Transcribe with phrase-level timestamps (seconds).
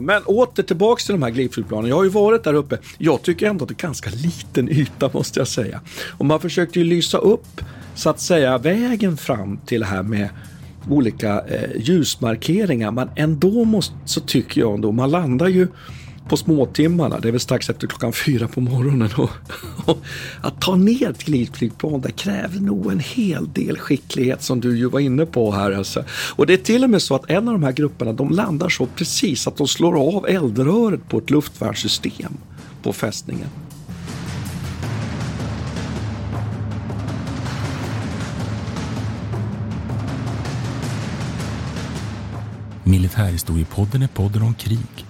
[0.00, 1.88] Men åter tillbaks till de här glidflygplanen.
[1.88, 2.78] Jag har ju varit där uppe.
[2.98, 5.80] Jag tycker ändå att det är ganska liten yta måste jag säga.
[6.18, 7.60] Och man försökte ju lysa upp
[7.94, 10.28] så att säga vägen fram till det här med
[10.88, 12.90] olika eh, ljusmarkeringar.
[12.90, 15.68] Men ändå måste, så tycker jag ändå, man landar ju
[16.30, 19.10] på småtimmarna, det är väl strax efter klockan fyra på morgonen.
[19.16, 19.30] Och,
[19.86, 19.98] och
[20.40, 24.88] att ta ner ett glidflygplan, det kräver nog en hel del skicklighet som du ju
[24.88, 25.72] var inne på här.
[25.72, 26.04] Alltså.
[26.36, 28.68] Och det är till och med så att en av de här grupperna, de landar
[28.68, 32.36] så precis att de slår av eldröret på ett luftvärnssystem
[32.82, 33.48] på fästningen.
[42.84, 45.09] Militärhistoriepodden är podden om krig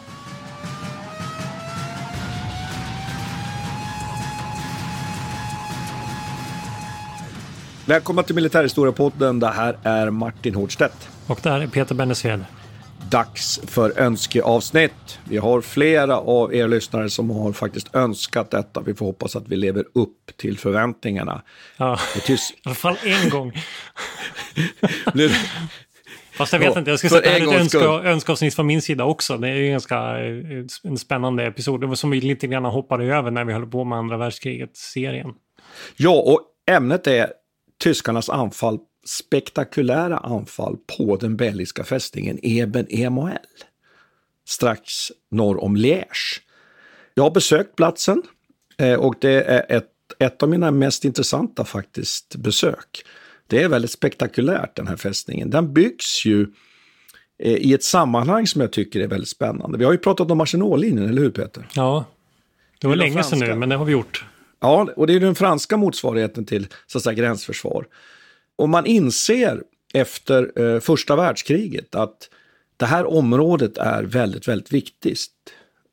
[7.91, 9.39] Välkomna till Militärhistoriepodden.
[9.39, 11.09] Det här är Martin Hårdstedt.
[11.27, 12.45] Och det här är Peter Bennesved.
[13.09, 15.19] Dags för önskeavsnitt.
[15.29, 18.81] Vi har flera av er lyssnare som har faktiskt önskat detta.
[18.81, 21.41] Vi får hoppas att vi lever upp till förväntningarna.
[21.77, 23.53] Ja, i alla fall en gång.
[25.13, 25.29] nu,
[26.31, 29.37] Fast jag vet ja, inte, jag ska sätta ett önska, önskeavsnitt från min sida också.
[29.37, 31.81] Det är ju ganska eh, en spännande episod.
[31.81, 35.29] Det var som vi lite grann hoppade över när vi höll på med andra världskriget-serien.
[35.97, 37.40] Ja, och ämnet är
[37.81, 43.37] tyskarnas anfall, spektakulära anfall på den belgiska fästningen Eben Emael
[44.47, 46.41] strax norr om Liège.
[47.13, 48.21] Jag har besökt platsen
[48.77, 49.89] eh, och det är ett,
[50.19, 53.05] ett av mina mest intressanta faktiskt besök.
[53.47, 55.49] Det är väldigt spektakulärt den här fästningen.
[55.49, 56.47] Den byggs ju
[57.39, 59.77] eh, i ett sammanhang som jag tycker är väldigt spännande.
[59.77, 61.67] Vi har ju pratat om Maginotlinjen, eller hur Peter?
[61.73, 62.05] Ja,
[62.79, 64.25] det var länge sedan nu, men det har vi gjort.
[64.61, 67.87] Ja, och det är den franska motsvarigheten till så att säga, gränsförsvar.
[68.55, 69.63] Och man inser
[69.93, 72.29] efter eh, första världskriget att
[72.77, 75.27] det här området är väldigt, väldigt viktigt.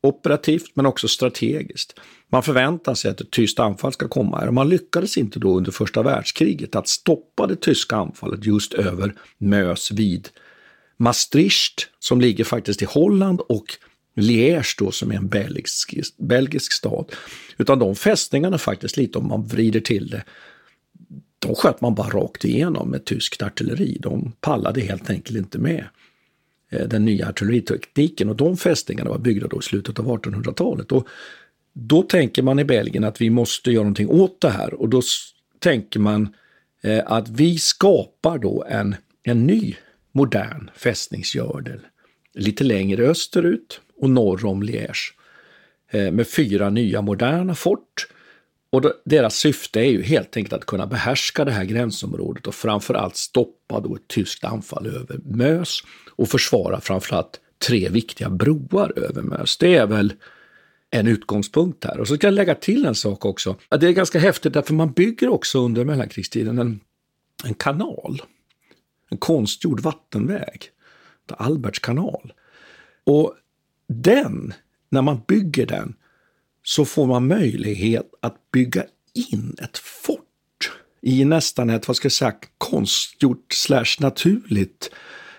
[0.03, 1.99] Operativt men också strategiskt.
[2.31, 5.57] Man förväntar sig att ett tyskt anfall ska komma här och man lyckades inte då
[5.57, 10.29] under första världskriget att stoppa det tyska anfallet just över Mös vid
[10.97, 13.65] Maastricht som ligger faktiskt i Holland och
[14.21, 17.11] Liège då som är en belgisk, belgisk stad.
[17.57, 20.23] Utan de fästningarna faktiskt lite om man vrider till det,
[21.39, 23.97] de sköt man bara rakt igenom med tyskt artilleri.
[23.99, 25.85] De pallade helt enkelt inte med
[26.69, 30.91] eh, den nya artilleritekniken och de fästningarna var byggda då i slutet av 1800-talet.
[30.91, 31.07] Och
[31.73, 35.01] då tänker man i Belgien att vi måste göra någonting åt det här och då
[35.59, 36.33] tänker man
[36.81, 39.75] eh, att vi skapar då en, en ny
[40.11, 41.79] modern fästningsgördel
[42.33, 45.13] lite längre österut och norr om Liège
[45.91, 48.07] eh, med fyra nya moderna fort.
[48.71, 53.15] Och deras syfte är ju helt enkelt att kunna behärska det här gränsområdet och framförallt
[53.15, 55.83] stoppa då ett tyskt anfall över Mös
[56.15, 59.57] och försvara framförallt tre viktiga broar över Mös.
[59.57, 60.13] Det är väl
[60.91, 61.99] en utgångspunkt här.
[61.99, 63.55] Och så ska jag lägga till en sak också.
[63.69, 66.79] Det är ganska häftigt därför man bygger också under mellankrigstiden en,
[67.43, 68.21] en kanal.
[69.09, 70.71] En konstgjord vattenväg.
[71.37, 72.33] Alberts kanal.
[73.03, 73.35] Och
[73.89, 74.53] den,
[74.89, 75.95] när man bygger den,
[76.63, 80.71] så får man möjlighet att bygga in ett fort
[81.01, 84.91] i nästan ett, vad ska jag säga, konstgjort slash naturligt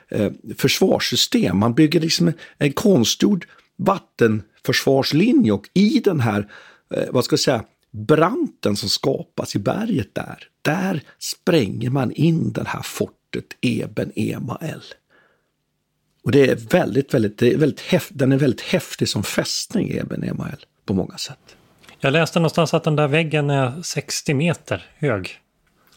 [0.08, 1.58] eh, försvarssystem.
[1.58, 3.46] Man bygger liksom en, konstgjord
[3.76, 6.52] vattenförsvarslinje och i den här,
[6.94, 12.52] eh, vad ska jag säga, branten som skapas i berget där, där spränger man in
[12.52, 14.82] det här fortet Eben Emael.
[16.22, 19.90] Och det är väldigt, väldigt, det är väldigt häft, den är väldigt häftig som fästning,
[19.90, 21.56] Eben Emael, på många sätt.
[22.00, 25.40] Jag läste någonstans att den där väggen är 60 meter hög.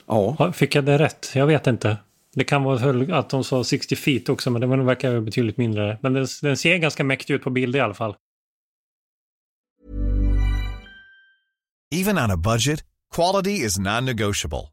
[0.06, 0.54] Ja.
[0.54, 1.31] Fick jag det rätt?
[1.36, 1.98] Jag vet inte.
[2.36, 5.98] Det kan vara att de sa 60 feet också, men den verkar betydligt mindre.
[6.02, 8.16] Men den, den ser ganska mäktig ut på bild i alla fall.
[11.96, 12.84] Even on a budget,
[13.16, 14.73] quality is non-negotiable.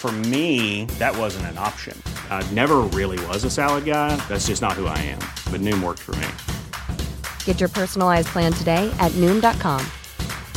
[0.00, 1.94] For me, that wasn't an option.
[2.30, 4.16] I never really was a salad guy.
[4.28, 5.20] That's just not who I am.
[5.52, 6.26] But Noom worked for me.
[7.44, 9.84] Get your personalized plan today at Noom.com.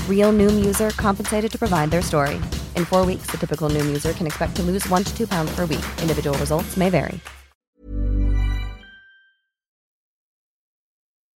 [0.07, 2.35] Real Noom user compensated to provide their story.
[2.77, 5.53] In four weeks, the typical Noom user can expect to lose one to two pounds
[5.53, 5.85] per week.
[6.01, 7.19] Individual results may vary.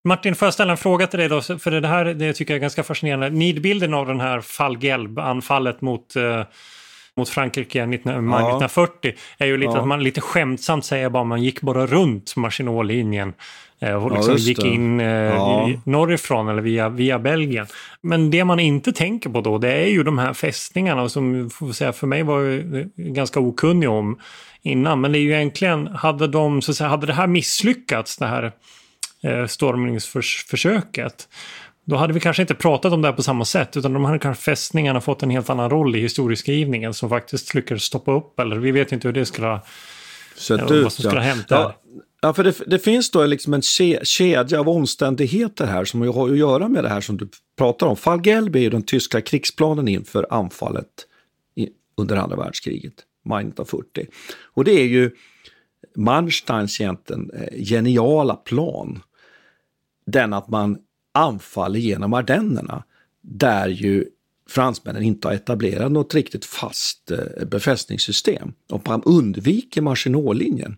[0.08, 1.42] Martin, får jag ställa en fråga till dig då?
[1.42, 3.30] För det här det tycker jag är ganska fascinerande.
[3.30, 6.44] Nidbilden av den här Fall Gelb-anfallet mot, eh,
[7.18, 8.48] mot Frankrike 19, maj ja.
[8.48, 9.80] 1940 är ju lite ja.
[9.80, 13.34] att man lite skämtsamt säger bara man gick bara runt Maginot-linjen.
[13.80, 15.70] Eh, och liksom ja, gick in eh, ja.
[15.84, 17.68] norrifrån eller via, via Belgien.
[18.02, 21.72] Men det man inte tänker på då det är ju de här fästningarna som får
[21.72, 24.20] säga, för mig var jag ganska okunnig om
[24.62, 25.02] innan.
[25.02, 28.52] Men det är ju egentligen, hade, de, så säga, hade det här misslyckats, det här
[29.24, 31.28] eh, stormningsförsöket.
[31.88, 34.18] Då hade vi kanske inte pratat om det här på samma sätt utan de här
[34.18, 38.56] kanske fästningarna fått en helt annan roll i historieskrivningen som faktiskt lyckades stoppa upp eller
[38.56, 39.66] vi vet inte hur det skulle ha,
[40.36, 41.82] Sett ut, vad som skulle ha hänt ja.
[42.22, 43.62] Ja, för det, det, finns då liksom en
[44.04, 47.98] kedja av omständigheter här som har att göra med det här som du pratar om.
[47.98, 50.88] Fall Gelb är ju den tyska krigsplanen inför anfallet
[51.56, 52.94] i, under andra världskriget,
[53.26, 54.06] maj 1940.
[54.54, 55.12] Och det är ju
[55.96, 59.02] Mansteins egentligen eh, geniala plan
[60.06, 60.78] den att man
[61.18, 62.84] anfaller genom Ardennerna
[63.22, 64.06] där ju
[64.50, 68.54] fransmännen inte har etablerat något riktigt fast eh, befästningssystem.
[68.72, 70.78] Och man undviker Maginot-linjen.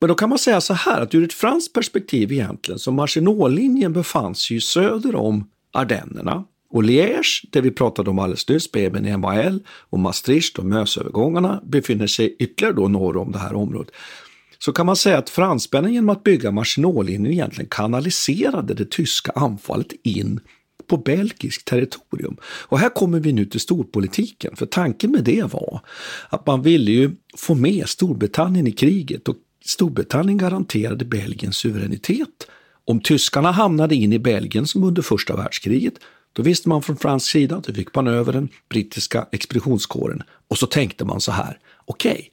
[0.00, 3.92] Men då kan man säga så här att ur ett franskt perspektiv egentligen så Maginot-linjen
[3.92, 6.44] befann sig ju söder om Ardennerna.
[6.70, 12.06] Och Liège, det vi pratade om alldeles nyss, Beben MAL och Maastricht och Mösövergångarna befinner
[12.06, 13.94] sig ytterligare då norr om det här området
[14.64, 19.92] så kan man säga att fransmännen genom att bygga Maginotlinjen egentligen kanaliserade det tyska anfallet
[20.02, 20.40] in
[20.86, 22.36] på belgiskt territorium.
[22.44, 25.80] Och här kommer vi nu till storpolitiken, för tanken med det var
[26.28, 32.46] att man ville ju få med Storbritannien i kriget och Storbritannien garanterade Belgiens suveränitet.
[32.84, 35.94] Om tyskarna hamnade in i Belgien som under första världskriget,
[36.32, 40.58] då visste man från fransk sida att då fick man över den brittiska expeditionskåren och
[40.58, 42.24] så tänkte man så här, okej, okay,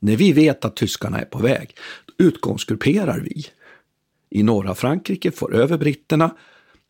[0.00, 1.76] när vi vet att tyskarna är på väg,
[2.18, 3.46] utgångsgrupperar vi.
[4.30, 6.36] I norra Frankrike får över britterna.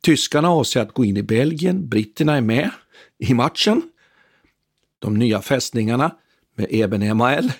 [0.02, 1.88] Tyskarna avser att gå in i Belgien.
[1.88, 2.70] Britterna är med
[3.18, 3.82] i matchen.
[4.98, 6.16] De nya fästningarna
[6.56, 7.52] med Eben Emael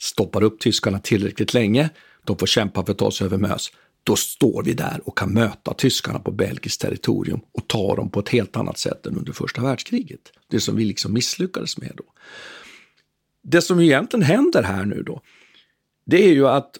[0.00, 1.90] stoppar upp tyskarna tillräckligt länge.
[2.24, 3.70] De får kämpa för att ta sig över Mös.
[4.04, 8.20] Då står vi där och kan möta tyskarna på belgiskt territorium och ta dem på
[8.20, 10.20] ett helt annat sätt än under första världskriget.
[10.50, 12.04] Det som vi liksom misslyckades med då
[13.48, 15.20] det som egentligen händer här nu då,
[16.06, 16.78] det är ju att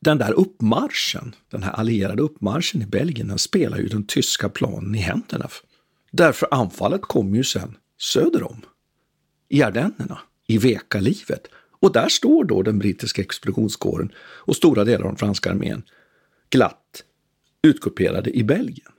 [0.00, 4.94] den där uppmarschen, den här allierade uppmarschen i Belgien, den spelar ju den tyska planen
[4.94, 5.48] i händerna.
[6.10, 8.60] Därför anfallet kommer ju sen söder om,
[9.48, 11.46] i Ardennerna, i Veka-livet.
[11.80, 15.82] Och där står då den brittiska expeditionskåren och stora delar av den franska armén
[16.50, 17.04] glatt
[17.62, 18.92] utkuperade i Belgien.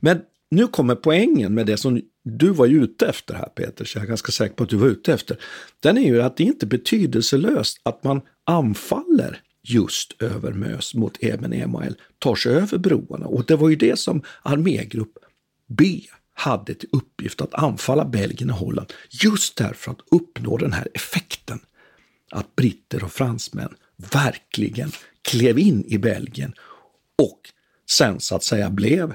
[0.00, 0.20] Men
[0.50, 4.04] nu kommer poängen med det som du var ju ute efter här Peter, så jag
[4.04, 5.36] är ganska säker på att du var ute efter.
[5.80, 11.24] Den är ju att det inte är betydelselöst att man anfaller just över Mös mot
[11.24, 13.26] Eben Emael, tar sig över broarna.
[13.26, 15.18] Och det var ju det som armégrupp
[15.66, 16.00] B
[16.34, 21.58] hade till uppgift att anfalla Belgien och Holland just därför att uppnå den här effekten.
[22.30, 23.74] Att britter och fransmän
[24.12, 24.90] verkligen
[25.22, 26.54] klev in i Belgien
[27.22, 27.40] och
[27.90, 29.14] sen så att säga blev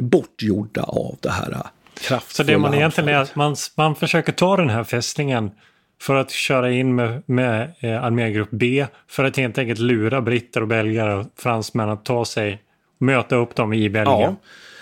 [0.00, 1.70] bortgjorda av det här
[2.28, 5.50] så det man egentligen är att man, man försöker ta den här fästningen
[6.00, 10.60] för att köra in med, med eh, armégrupp B för att helt enkelt lura britter
[10.60, 12.62] och belgare och fransmän att ta sig,
[12.98, 14.20] möta upp dem i Belgien.
[14.20, 14.36] Ja,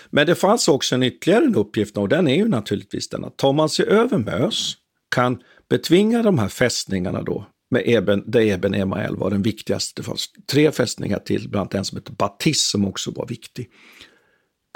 [0.09, 3.37] men det fanns också en ytterligare en uppgift och den är ju naturligtvis den att
[3.37, 4.73] tar man sig över Mös,
[5.15, 10.01] kan betvinga de här fästningarna då med Eben, där Eben Emael var den viktigaste.
[10.01, 13.69] Det fanns tre fästningar till, bland annat en som hette Batis som också var viktig.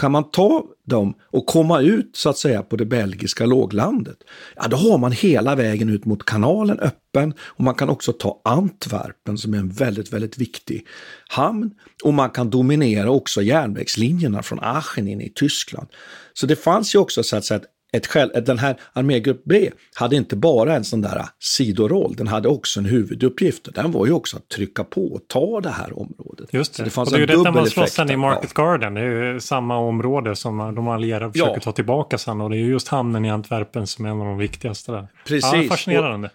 [0.02, 4.18] Kan man ta dem och komma ut så att säga på det belgiska låglandet,
[4.56, 8.42] ja då har man hela vägen ut mot kanalen öppen och man kan också ta
[8.46, 10.88] Antwerpen som är en väldigt, väldigt viktig
[11.30, 11.72] hamn
[12.04, 15.88] och man kan dominera också järnvägslinjerna från Aachen in i Tyskland.
[16.34, 17.68] Så det fanns ju också så att säga ett
[18.08, 22.80] själv, den här armégrupp B hade inte bara en sån där sidoroll, den hade också
[22.80, 23.74] en huvuduppgift.
[23.74, 26.54] Den var ju också att trycka på och ta det här området.
[26.54, 28.64] Just det, det och det är ju detta man slåss sen i Market ja.
[28.64, 28.94] Garden.
[28.94, 31.60] Det är ju samma område som de allierade försöker ja.
[31.60, 34.26] ta tillbaka sen och det är ju just hamnen i Antwerpen som är en av
[34.26, 35.08] de viktigaste där.
[35.26, 35.54] Precis.
[35.54, 36.30] Ja, fascinerande.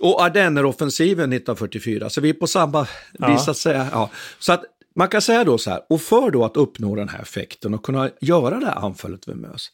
[0.00, 2.86] Och, och Ardenneroffensiven 1944, så vi är på samma
[3.18, 3.32] ja.
[3.32, 3.86] vis att säga.
[3.92, 4.10] Ja.
[4.38, 7.22] Så att man kan säga då så här, och för då att uppnå den här
[7.22, 9.70] effekten och kunna göra det här anfallet vid Mös,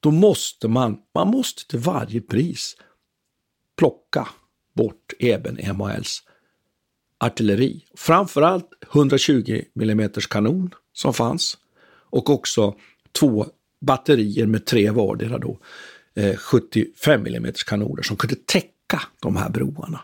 [0.00, 2.76] då måste man, man måste till varje pris
[3.76, 4.28] plocka
[4.76, 6.22] bort Eben MHLs
[7.18, 7.84] artilleri.
[7.94, 11.58] Framförallt 120 mm kanon som fanns
[12.10, 12.74] och också
[13.12, 13.46] två
[13.80, 15.58] batterier med tre vardera då,
[16.14, 20.00] eh, 75 mm kanoner som kunde täcka de här broarna.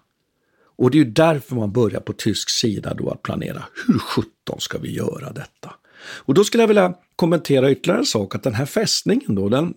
[0.76, 4.60] Och det är ju därför man börjar på tysk sida då att planera, hur sjutton
[4.60, 5.74] ska vi göra detta?
[6.04, 9.74] Och då skulle jag vilja kommentera ytterligare en sak, att den här fästningen då, den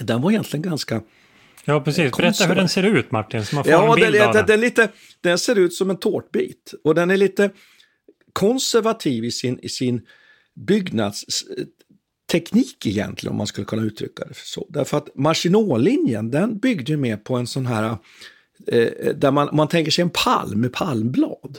[0.00, 1.02] den var egentligen ganska
[1.64, 2.16] Ja, precis.
[2.16, 4.46] Berätta hur den ser ut, Martin, så man får ja, en bild den, av den.
[4.46, 4.88] Den, lite,
[5.20, 7.50] den ser ut som en tårtbit och den är lite
[8.32, 10.02] konservativ i sin, i sin
[10.54, 14.66] byggnadsteknik egentligen, om man skulle kunna uttrycka det så.
[14.68, 17.96] Därför att Maginotlinjen, den byggde mer på en sån här,
[18.66, 21.58] eh, där man, man tänker sig en palm med palmblad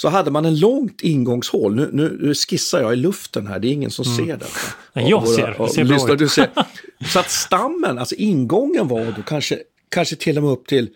[0.00, 1.74] så hade man en långt ingångshål.
[1.74, 4.16] Nu, nu skissar jag i luften här, det är ingen som mm.
[4.16, 5.00] ser detta.
[5.08, 6.30] jag ser, det ser bra ut.
[6.30, 6.50] ser.
[7.12, 10.88] Så att stammen, alltså ingången var då kanske, kanske till och med upp till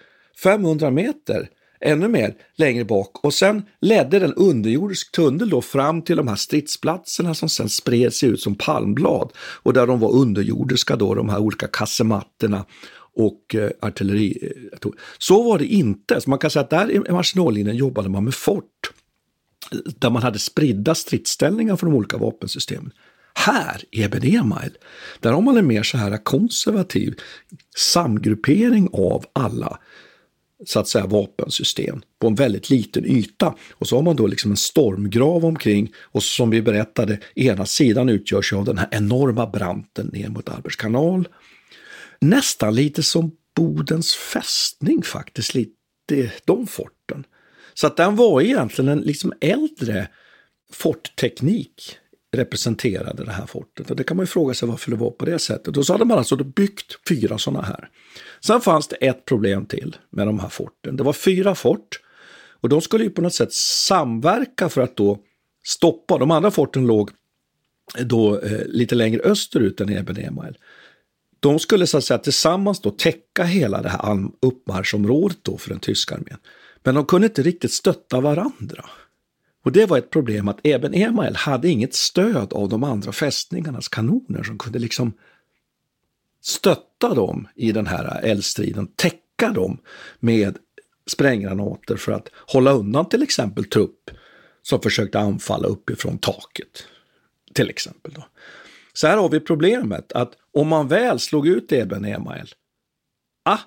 [0.42, 1.48] 500 meter,
[1.80, 3.24] ännu mer längre bak.
[3.24, 8.14] Och sen ledde den underjordisk tunnel då fram till de här stridsplatserna som sen spred
[8.14, 9.32] sig ut som palmblad.
[9.36, 12.64] Och där de var underjordiska då, de här olika kassematterna
[13.14, 14.38] och eh, artilleri.
[14.72, 16.20] Eh, så var det inte.
[16.20, 18.90] Så man kan säga att där i Maginotlinjen jobbade man med fort
[19.98, 22.92] där man hade spridda stridsställningar för de olika vapensystemen.
[23.34, 24.70] Här, i Eben Email,
[25.20, 27.14] där har man en mer så här konservativ
[27.76, 29.78] samgruppering av alla
[30.66, 33.54] så att säga vapensystem på en väldigt liten yta.
[33.72, 38.08] Och så har man då liksom en stormgrav omkring och som vi berättade, ena sidan
[38.08, 41.28] utgörs av den här enorma branten ner mot Albers kanal
[42.28, 47.26] nästan lite som Bodens fästning faktiskt, lite de forten.
[47.74, 50.08] Så att den var egentligen en liksom äldre
[50.72, 51.98] fortteknik
[52.36, 53.90] representerade det här fortet.
[53.90, 55.76] Och det kan man ju fråga sig varför det var på det sättet.
[55.76, 57.88] Och så hade man alltså byggt fyra sådana här.
[58.40, 60.96] Sen fanns det ett problem till med de här forten.
[60.96, 62.00] Det var fyra fort
[62.60, 65.18] och de skulle ju på något sätt samverka för att då
[65.64, 66.18] stoppa.
[66.18, 67.10] De andra forten låg
[68.00, 70.58] då eh, lite längre österut än Eben Emael.
[71.44, 75.78] De skulle så att säga tillsammans då täcka hela det här uppmarschområdet då för den
[75.78, 76.38] tyska armén.
[76.82, 78.84] Men de kunde inte riktigt stötta varandra.
[79.64, 83.88] Och det var ett problem att även Emael hade inget stöd av de andra fästningarnas
[83.88, 85.12] kanoner som kunde liksom
[86.42, 89.78] stötta dem i den här eldstriden, täcka dem
[90.20, 90.58] med
[91.06, 94.10] spränggranater för att hålla undan till exempel trupp
[94.62, 96.86] som försökte anfalla uppifrån taket.
[97.54, 98.12] Till exempel.
[98.12, 98.24] Då.
[98.94, 102.48] Så här har vi problemet att om man väl slog ut Eben Emael,
[103.44, 103.58] ah,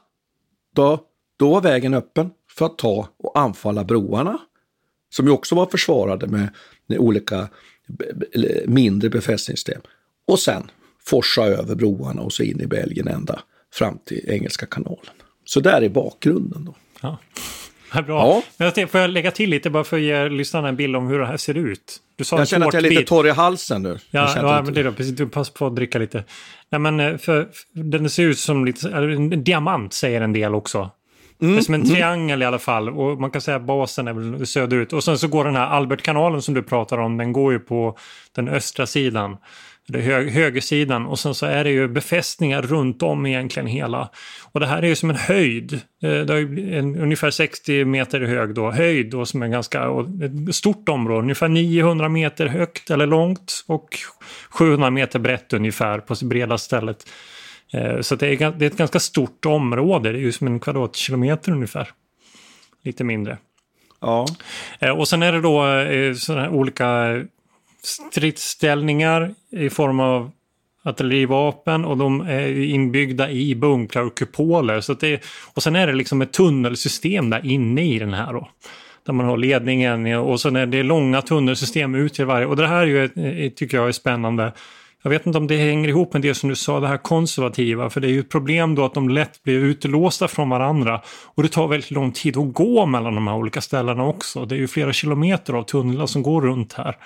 [0.75, 0.99] då,
[1.37, 4.37] då var vägen öppen för att ta och anfalla broarna,
[5.09, 6.49] som ju också var försvarade med,
[6.87, 7.49] med olika
[8.65, 9.81] mindre befästningssystem.
[10.27, 10.71] Och sen
[11.05, 13.41] forsa över broarna och så in i Belgien ända
[13.73, 15.13] fram till Engelska kanalen.
[15.45, 16.65] Så där är bakgrunden.
[16.65, 16.75] Då.
[17.01, 17.17] Ja.
[17.93, 18.43] Ja, bra.
[18.57, 18.71] Ja.
[18.73, 21.19] Men får jag lägga till lite bara för att ge lyssnarna en bild om hur
[21.19, 22.01] det här ser ut?
[22.15, 23.97] Du sa jag känner att jag är lite torr i halsen nu.
[24.09, 25.15] Ja, ja men det är precis.
[25.15, 26.23] Du passar på att dricka lite.
[26.69, 30.89] Nej, men eh, för, den ser ut som lite, en diamant säger en del också.
[31.41, 31.93] Mm, det är som en mm.
[31.93, 32.89] triangel i alla fall.
[32.89, 34.93] Och man kan säga att basen är väl söderut.
[34.93, 37.97] Och sen så går den här Albertkanalen som du pratar om, den går ju på
[38.35, 39.37] den östra sidan
[39.87, 44.09] det hö högersidan och sen så är det ju befästningar runt om egentligen hela.
[44.51, 45.73] Och det här är ju som en höjd.
[45.73, 49.89] Eh, det är en, ungefär 60 meter hög då, höjd då som är ganska
[50.49, 53.97] ett stort område, ungefär 900 meter högt eller långt och
[54.49, 57.09] 700 meter brett ungefär på breda stället.
[57.73, 60.59] Eh, så det är, det är ett ganska stort område, det är ju som en
[60.59, 61.89] kvadratkilometer ungefär.
[62.83, 63.37] Lite mindre.
[64.01, 64.25] Ja.
[64.79, 65.63] Eh, och sen är det då
[66.19, 67.15] sådana olika
[67.87, 70.31] stridsställningar i form av
[70.83, 74.81] artillerivapen och de är inbyggda i bunkrar och kupoler.
[74.81, 78.49] Så det, och sen är det liksom ett tunnelsystem där inne i den här då.
[79.05, 82.45] Där man har ledningen och sen är det långa tunnelsystem ut till varje.
[82.45, 84.53] Och det här är ju, tycker jag är spännande.
[85.03, 87.89] Jag vet inte om det hänger ihop med det som du sa, det här konservativa.
[87.89, 91.01] För det är ju ett problem då att de lätt blir utelåsta från varandra.
[91.25, 94.45] Och det tar väldigt lång tid att gå mellan de här olika ställena också.
[94.45, 96.97] Det är ju flera kilometer av tunnlar som går runt här.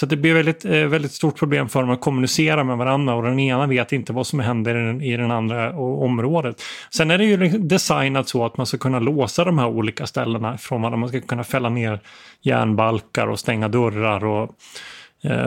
[0.00, 3.22] Så det blir väldigt, eh, väldigt stort problem för dem att kommunicera med varandra och
[3.22, 6.62] den ena vet inte vad som händer i den, i den andra området.
[6.90, 10.58] Sen är det ju designat så att man ska kunna låsa de här olika ställena
[10.58, 10.96] från varandra.
[10.96, 12.00] Man ska kunna fälla ner
[12.42, 14.50] järnbalkar och stänga dörrar och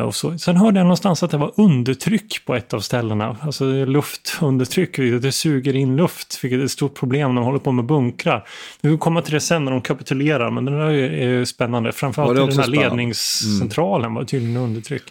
[0.05, 0.37] och så.
[0.37, 3.37] Sen hörde jag någonstans att det var undertryck på ett av ställena.
[3.41, 7.71] Alltså luftundertryck, det suger in luft, vilket är ett stort problem när de håller på
[7.71, 8.47] med bunkrar.
[8.81, 11.91] Vi kommer komma till det sen när de kapitulerar, men det där är spännande.
[11.91, 12.81] Framförallt den här spännande?
[12.81, 14.15] ledningscentralen mm.
[14.15, 15.03] var tydligen undertryck.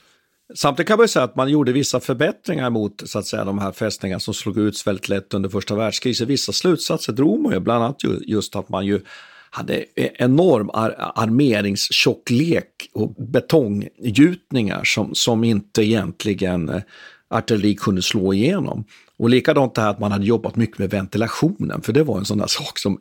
[0.55, 3.73] Samtidigt kan man säga att man gjorde vissa förbättringar mot så att säga, de här
[3.73, 6.29] fästningarna som slog ut väldigt lätt under första världskriget.
[6.29, 7.97] Vissa slutsatser drog man ju, bland annat
[8.27, 9.01] just att man ju
[9.50, 16.83] hade enorm ar armeringstjocklek och betonggjutningar som, som inte egentligen eh,
[17.31, 18.85] artilleri kunde slå igenom.
[19.17, 22.25] Och likadant det här att man hade jobbat mycket med ventilationen, för det var en
[22.25, 22.99] sån där sak som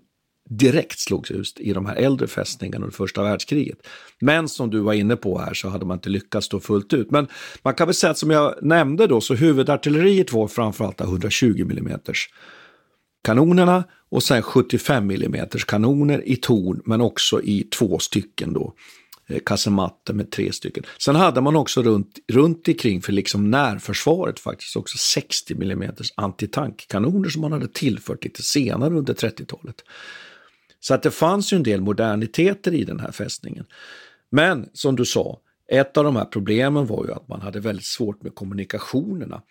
[0.50, 3.78] direkt slogs ut i de här äldre fästningarna under första världskriget.
[4.20, 7.12] Men som du var inne på här så hade man inte lyckats då fullt ut.
[7.12, 7.28] Men
[7.64, 12.00] man kan väl säga att som jag nämnde då så huvudartilleriet var framförallt 120 mm
[13.28, 18.74] kanonerna och sen 75 mm kanoner i torn men också i två stycken då
[19.28, 20.84] eh, kasematter med tre stycken.
[21.00, 27.30] Sen hade man också runt, runt omkring för liksom närförsvaret faktiskt också 60 mm antitankkanoner
[27.30, 29.84] som man hade tillfört lite senare under 30-talet.
[30.80, 33.66] Så att det fanns ju en del moderniteter i den här fästningen.
[34.30, 35.40] Men som du sa,
[35.72, 39.42] ett av de här problemen var ju att man hade väldigt svårt med kommunikationerna.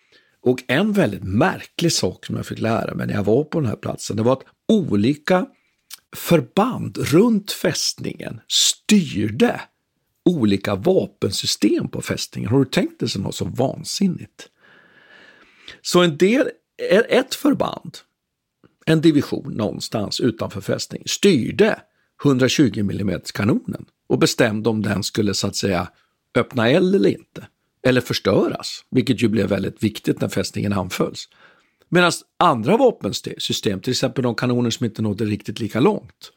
[0.47, 3.69] Och en väldigt märklig sak som jag fick lära mig när jag var på den
[3.69, 5.45] här platsen, det var att olika
[6.15, 9.61] förband runt fästningen styrde
[10.25, 12.49] olika vapensystem på fästningen.
[12.49, 14.49] Har du tänkt dig något så vansinnigt?
[15.81, 16.49] Så en del,
[17.09, 17.97] ett förband,
[18.85, 21.81] en division någonstans utanför fästningen, styrde
[22.23, 25.91] 120 mm kanonen och bestämde om den skulle så att säga
[26.35, 27.47] öppna eld eller inte
[27.87, 31.29] eller förstöras, vilket ju blev väldigt viktigt när fästningen anfölls.
[31.89, 36.31] Medan andra vapensystem, till exempel de kanoner som inte nådde riktigt lika långt,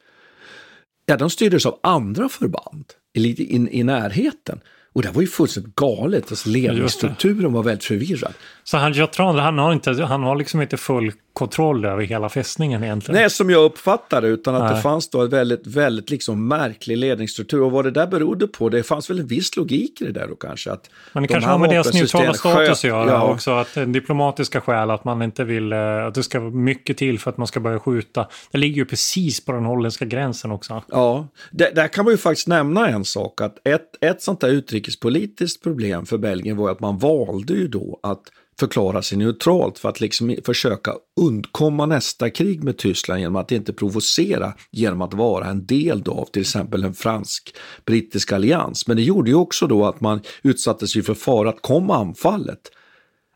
[1.05, 4.59] ja, de styrdes av andra förband i, i, i närheten.
[4.93, 6.31] Och det var ju fullständigt galet.
[6.31, 8.33] Alltså ledningsstrukturen var väldigt förvirrad.
[8.63, 12.83] Så han, Jatran, han har, inte, han har liksom inte full kontroll över hela fästningen
[12.83, 13.21] egentligen?
[13.21, 14.75] Nej, som jag uppfattade utan att Nej.
[14.75, 17.61] det fanns då en väldigt, väldigt liksom märklig ledningsstruktur.
[17.61, 20.27] Och vad det där berodde på, det fanns väl en viss logik i det där
[20.27, 20.71] då kanske.
[20.71, 23.33] Att Men det kanske har med deras neutrala status att göra ja.
[23.33, 27.19] också, att diplomatiska skäl, att man inte vill, eh, att det ska vara mycket till
[27.19, 28.27] för att man ska börja skjuta.
[28.51, 30.83] Det ligger ju precis på den holländska gränsen också.
[30.87, 34.49] Ja, det, där kan man ju faktiskt nämna en sak, att ett, ett sånt där
[34.49, 38.21] utrikespolitiskt problem för Belgien var att man valde ju då att
[38.61, 43.73] förklara sig neutralt för att liksom försöka undkomma nästa krig med Tyskland genom att inte
[43.73, 48.87] provocera genom att vara en del då av till exempel en fransk-brittisk allians.
[48.87, 52.59] Men det gjorde ju också då att man utsattes för fara att komma anfallet.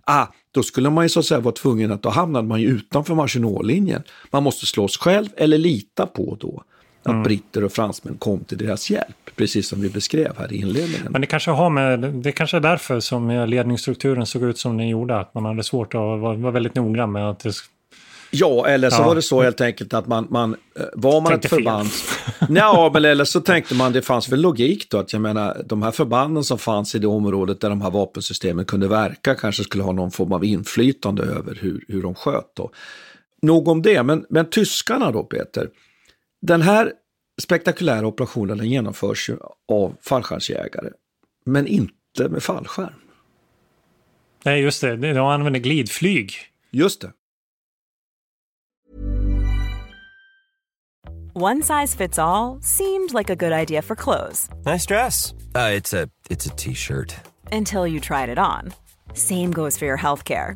[0.05, 2.67] Ah, då skulle man ju så att säga vara tvungen att då hamnade man ju
[2.67, 4.03] utanför Maginot-linjen.
[4.31, 6.63] Man måste slåss själv eller lita på då
[7.05, 7.23] att mm.
[7.23, 11.07] britter och fransmän kom till deras hjälp, precis som vi beskrev här i inledningen.
[11.09, 14.87] Men det kanske har med, det kanske är därför som ledningsstrukturen såg ut som den
[14.87, 17.53] gjorde, att man hade svårt att vara, väldigt noggrann med att det
[18.31, 19.07] Ja, eller så ja.
[19.07, 21.89] var det så helt enkelt att man, man eh, var man tänkte ett förband...
[22.49, 25.83] ja, men eller så tänkte man, det fanns väl logik då, att jag menar, de
[25.83, 29.83] här förbanden som fanns i det området där de här vapensystemen kunde verka kanske skulle
[29.83, 32.71] ha någon form av inflytande över hur, hur de sköt då.
[33.41, 35.69] Nog om det, men, men tyskarna då, Peter,
[36.45, 36.93] den här
[37.41, 40.89] spektakulära operationen den genomförs ju av fallskärmsjägare,
[41.45, 42.93] men inte med fallskärm.
[44.45, 44.95] Nej, just det.
[44.95, 46.33] De använder glidflyg.
[46.71, 47.11] Just det.
[51.33, 54.49] One size fits all, seemed like a good idea for clothes.
[54.65, 55.33] Nice dress.
[55.55, 55.75] Uh,
[56.29, 57.15] it's a T-shirt.
[57.51, 58.71] Until you tried it on.
[59.13, 60.55] Same goes for your healthcare.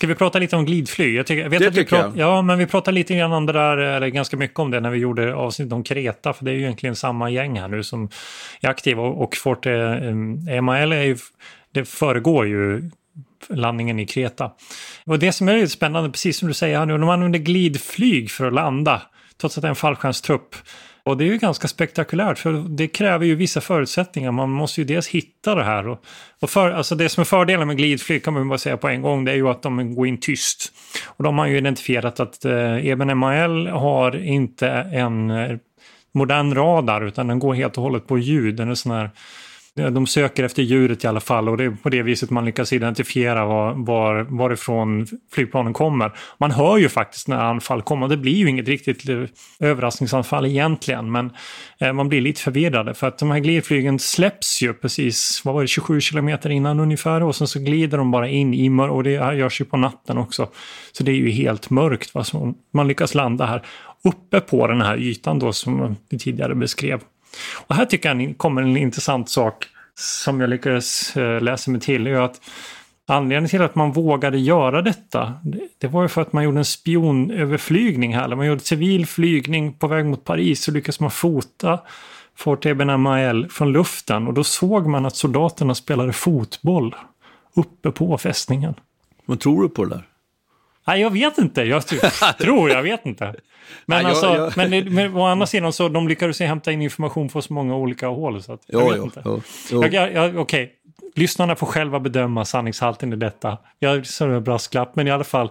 [0.00, 1.14] Ska vi prata lite om glidflyg?
[1.14, 2.28] Jag, tycker, jag vet Det att vi tycker prat- jag.
[2.28, 4.90] Ja, men vi pratade lite grann om det där, eller ganska mycket om det när
[4.90, 8.08] vi gjorde avsnitt om Kreta, för det är ju egentligen samma gäng här nu som
[8.60, 9.02] är aktiva.
[9.02, 9.72] Och, och Forte
[10.50, 11.16] eh, MAL är ju,
[11.74, 12.90] det föregår ju
[13.48, 14.50] landningen i Kreta.
[15.06, 18.30] Och det som är lite spännande, precis som du säger här nu, de använder glidflyg
[18.30, 19.02] för att landa,
[19.40, 20.56] trots att det är en fallskärmstrupp.
[21.10, 24.32] Och det är ju ganska spektakulärt för det kräver ju vissa förutsättningar.
[24.32, 25.88] Man måste ju dels hitta det här.
[25.88, 26.04] Och,
[26.40, 29.02] och för, alltså det som är fördelen med glidflyg kan man bara säga på en
[29.02, 30.72] gång det är ju att de går in tyst.
[31.06, 35.56] Och de har ju identifierat att eh, Eben MAL har inte en eh,
[36.12, 38.56] modern radar utan den går helt och hållet på ljud.
[38.56, 39.10] Den är sån här
[39.76, 42.72] de söker efter ljudet i alla fall och det är på det viset man lyckas
[42.72, 46.12] identifiera var, var, varifrån flygplanen kommer.
[46.38, 48.08] Man hör ju faktiskt när anfall kommer.
[48.08, 49.24] Det blir ju inget riktigt eh,
[49.60, 51.30] överraskningsanfall egentligen men
[51.80, 55.62] eh, man blir lite förvirrad för att de här glidflygen släpps ju precis, vad var
[55.62, 59.04] det, 27 kilometer innan ungefär och sen så glider de bara in i mör och
[59.04, 60.48] det här görs ju på natten också.
[60.92, 62.24] Så det är ju helt mörkt Va?
[62.24, 63.62] Så man lyckas landa här
[64.04, 67.00] uppe på den här ytan då som vi tidigare beskrev.
[67.66, 72.06] Och här tycker jag kommer en intressant sak som jag lyckades eh, läsa mig till.
[72.06, 72.40] är att
[73.10, 75.34] Anledningen till att man vågade göra detta,
[75.78, 78.36] det var ju för att man gjorde en spionöverflygning här.
[78.36, 81.80] Man gjorde civil flygning på väg mot Paris och lyckades man fota
[82.36, 86.94] Fort Eben Mael från luften och då såg man att soldaterna spelade fotboll
[87.54, 88.74] uppe på fästningen.
[89.26, 90.09] Vad tror du på det där?
[90.86, 91.62] Nej, jag vet inte.
[91.62, 91.82] Jag
[92.38, 93.24] tror, jag vet inte.
[93.24, 96.72] Men, Nej, alltså, jag- jag- men, men å andra sidan så de lyckades ju hämta
[96.72, 98.42] in information på så många olika håll.
[98.42, 99.22] Så att, jag Jo, vet jo, inte.
[99.24, 99.82] jo, jo.
[99.84, 100.72] Jag, jag, jag, Okej,
[101.14, 103.58] lyssnarna får själva bedöma sanningshalten i detta.
[103.78, 105.50] Jag sa en brasklapp, men i alla fall.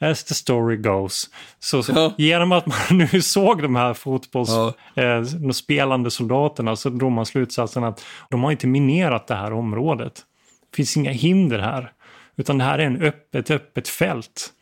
[0.00, 1.30] As the story goes.
[1.58, 2.12] Så, så Ja.
[2.18, 2.76] genom att man
[3.12, 4.50] nu såg de här fotbolls,
[4.94, 5.02] Ja.
[5.02, 10.14] eh, soldaterna så drog man slutsatsen att de har inte minerat det här området.
[10.70, 11.92] Det finns inga hinder här.
[12.36, 14.52] Utan det här är en öppet, öppet fält.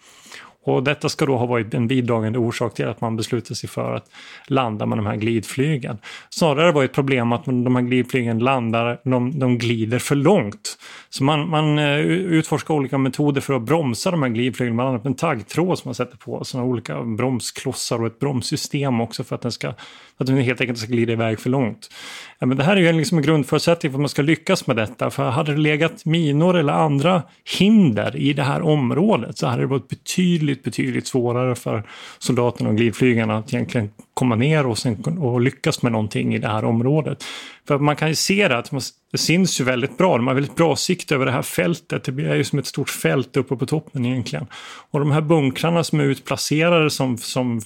[0.65, 3.95] Och detta ska då ha varit en bidragande orsak till att man beslutade sig för
[3.95, 4.11] att
[4.47, 5.99] landa med de här glidflygen.
[6.31, 10.79] Snarare var det ett problem att de här glidflygen landar, de, de glider för långt.
[11.11, 15.07] Så man, man eh, utforskar olika metoder för att bromsa de här glidflygen, bland annat
[15.07, 19.43] en taggtråd som man sätter på, sådana olika bromsklossar och ett bromssystem också för att
[19.43, 19.69] den, ska,
[20.17, 21.91] för att den helt enkelt ska glida iväg för långt.
[22.39, 24.77] Ja, men det här är ju liksom en grundförutsättning för att man ska lyckas med
[24.77, 25.11] detta.
[25.11, 27.23] För hade det legat minor eller andra
[27.59, 31.83] hinder i det här området så hade det varit betydligt, betydligt svårare för
[32.19, 36.49] soldaterna och glidflygarna att egentligen komma ner och, sen, och lyckas med någonting i det
[36.49, 37.25] här området.
[37.69, 38.81] För man kan ju se det att man-
[39.13, 40.17] det syns ju väldigt bra.
[40.17, 42.05] De har väldigt bra sikt över det här fältet.
[42.05, 44.47] Det är ju som ett stort fält uppe på toppen egentligen.
[44.91, 47.61] Och de här bunkrarna som är utplacerade som, som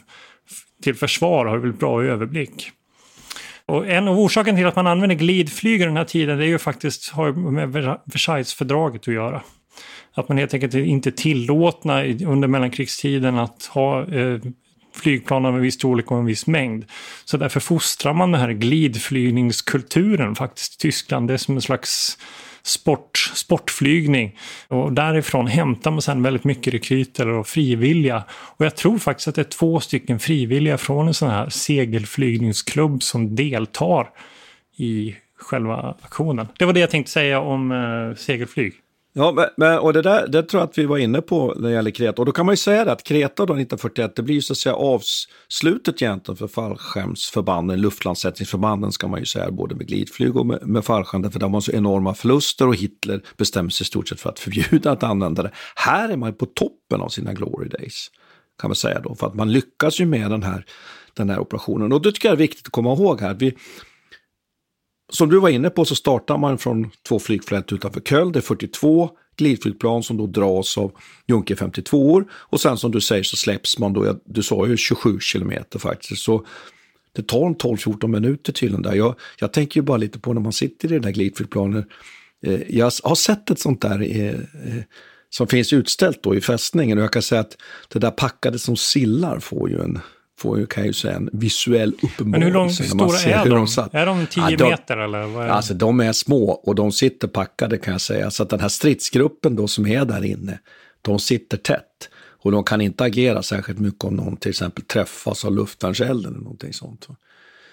[0.82, 2.70] till försvar har ju väldigt bra överblick.
[3.66, 6.48] Och en av orsaken till att man använder glidflyg i den här tiden det är
[6.48, 9.42] ju faktiskt har med Versaillesfördraget att göra.
[10.14, 14.40] Att man helt enkelt inte är tillåtna under mellankrigstiden att ha eh,
[14.94, 16.84] flygplan av en viss storlek och en viss mängd.
[17.24, 21.28] Så därför fostrar man den här glidflygningskulturen faktiskt i Tyskland.
[21.28, 22.18] Det är som en slags
[22.62, 24.38] sport, sportflygning.
[24.68, 28.24] Och därifrån hämtar man sedan väldigt mycket rekryter och frivilliga.
[28.30, 33.02] Och jag tror faktiskt att det är två stycken frivilliga från en sån här segelflygningsklubb
[33.02, 34.10] som deltar
[34.76, 36.48] i själva aktionen.
[36.58, 38.74] Det var det jag tänkte säga om eh, segelflyg.
[39.12, 41.74] Ja, men, och det där det tror jag att vi var inne på när det
[41.74, 42.22] gäller Kreta.
[42.22, 44.52] Och då kan man ju säga det att Kreta då 1941, det blir ju så
[44.52, 50.46] att säga avslutet egentligen för fallskärmsförbanden, luftlandsättningsförbanden ska man ju säga, både med glidflyg och
[50.46, 54.08] med, med fallskärm, för de har så enorma förluster och Hitler bestämmer sig i stort
[54.08, 55.50] sett för att förbjuda att använda det.
[55.74, 58.10] Här är man ju på toppen av sina glory days,
[58.60, 60.64] kan man säga då, för att man lyckas ju med den här,
[61.14, 61.92] den här operationen.
[61.92, 63.34] Och det tycker jag är viktigt att komma ihåg här.
[63.34, 63.56] Vi,
[65.08, 68.32] som du var inne på så startar man från två flygfält utanför Köln.
[68.32, 70.92] Det är 42 glidflygplan som då dras av
[71.26, 74.76] Junker 52 år och sen som du säger så släpps man då, du sa ju
[74.76, 76.22] 27 kilometer faktiskt.
[76.22, 76.46] Så
[77.12, 78.94] det tar en 12-14 minuter till den där.
[78.94, 81.84] Jag, jag tänker ju bara lite på när man sitter i den där glidflygplanen.
[82.46, 84.82] Eh, jag har sett ett sånt där eh, eh,
[85.30, 87.56] som finns utställt då i fästningen och jag kan säga att
[87.88, 90.00] det där packade som sillar får ju en
[90.38, 92.24] får ju, kan ju säga, en visuell uppenbarelse.
[92.24, 93.66] Men hur långt stora är de?
[93.92, 95.22] de är de 10 ja, de, meter eller?
[95.22, 98.30] Vad är alltså de är små och de sitter packade kan jag säga.
[98.30, 100.58] Så att den här stridsgruppen då som är där inne,
[101.02, 102.08] de sitter tätt.
[102.40, 106.42] Och de kan inte agera särskilt mycket om någon till exempel träffas av luftvärnselden eller
[106.42, 107.06] någonting sånt.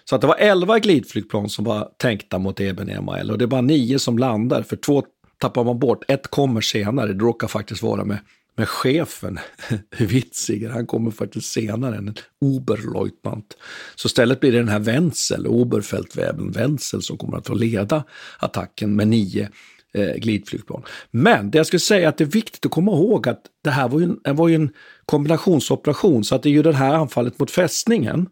[0.10, 3.48] Så att det var 11 glidflygplan som var tänkta mot Eben Emael och det är
[3.48, 5.04] bara nio som landar, för två
[5.38, 6.04] tappar man bort.
[6.08, 8.18] Ett kommer senare, det råkar faktiskt vara med
[8.56, 9.40] med chefen,
[10.00, 13.58] Witziger, han kommer faktiskt senare än en Oberleutnant.
[13.96, 18.04] Så istället blir det den här Wenzel, Oberfeldwebel Wenzel, som kommer att få leda
[18.40, 19.50] attacken med nio
[19.94, 20.84] eh, glidflygplan.
[21.12, 23.90] Men det jag skulle säga att det är viktigt att komma ihåg att det här
[23.90, 24.74] var ju en, var ju en
[25.06, 28.30] kombinationsoperation, så att det är ju det här anfallet mot fästningen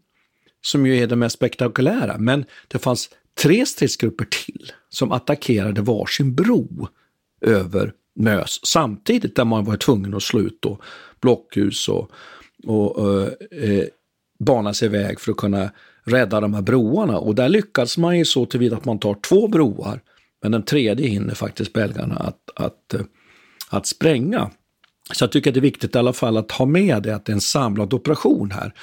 [0.61, 2.17] som ju är det mest spektakulära.
[2.17, 3.09] Men det fanns
[3.41, 6.87] tre stridsgrupper till som attackerade varsin bro
[7.41, 10.65] över Mös samtidigt där man var tvungen att slå ut
[11.21, 12.11] blockhus och,
[12.63, 13.21] och, och
[13.53, 13.85] eh,
[14.39, 15.71] bana sig iväg för att kunna
[16.03, 17.17] rädda de här broarna.
[17.17, 20.01] Och där lyckades man ju så tillvida att man tar två broar,
[20.41, 23.01] men den tredje hinner faktiskt belgarna att, att, eh,
[23.69, 24.51] att spränga.
[25.13, 27.25] Så jag tycker att det är viktigt i alla fall att ha med det att
[27.25, 28.73] det är en samlad operation här.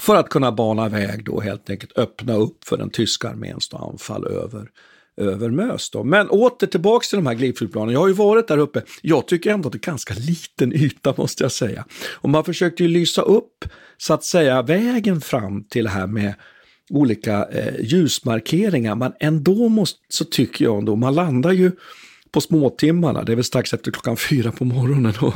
[0.00, 4.26] För att kunna bana väg då helt enkelt öppna upp för den tyska arméns anfall
[4.26, 4.70] över,
[5.16, 5.90] över Mös.
[5.90, 6.04] Då.
[6.04, 7.92] Men åter tillbaks till de här glidflygplanen.
[7.92, 8.82] Jag har ju varit där uppe.
[9.02, 11.84] Jag tycker ändå att det är ganska liten yta måste jag säga.
[12.12, 13.64] Och man försökte ju lysa upp
[13.96, 16.34] så att säga vägen fram till det här med
[16.90, 18.94] olika eh, ljusmarkeringar.
[18.94, 21.72] Men ändå måste, så tycker jag ändå, man landar ju
[22.36, 25.14] på småtimmarna, det är väl strax efter klockan fyra på morgonen.
[25.20, 25.34] Och,